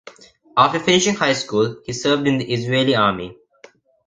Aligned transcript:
After 0.57 0.79
finishing 0.79 1.13
high 1.13 1.33
school, 1.33 1.75
he 1.85 1.93
served 1.93 2.25
in 2.27 2.39
the 2.39 2.51
Israeli 2.51 2.95
Army. 2.95 3.37